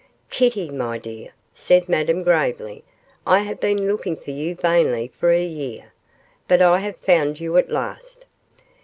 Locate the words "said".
1.53-1.87